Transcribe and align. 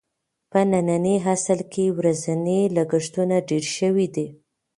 په 0.51 0.59
ننني 0.71 1.15
عصر 1.31 1.59
کې 1.71 1.85
ورځني 1.97 2.59
لګښتونه 2.75 3.35
ډېر 3.49 3.63
شوي 3.77 4.07
دي. 4.15 4.27